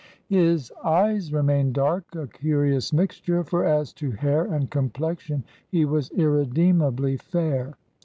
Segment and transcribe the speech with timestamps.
[0.29, 7.17] His eyes remained dark,—a curious mixture; for as to hair and complexion he was irredeemably
[7.17, 7.75] fair.